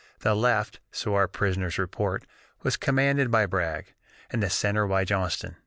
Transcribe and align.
The 0.21 0.33
left, 0.33 0.79
so 0.91 1.13
our 1.13 1.27
prisoners 1.27 1.77
report, 1.77 2.25
was 2.63 2.75
commanded 2.75 3.29
by 3.29 3.45
Bragg, 3.45 3.93
and 4.31 4.41
the 4.41 4.49
center 4.49 4.87
by 4.87 5.05
Johnston. 5.05 5.57